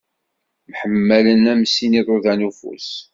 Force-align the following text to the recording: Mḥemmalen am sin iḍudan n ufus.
Mḥemmalen 0.69 1.43
am 1.53 1.61
sin 1.73 1.93
iḍudan 1.99 2.39
n 2.43 2.47
ufus. 2.49 2.89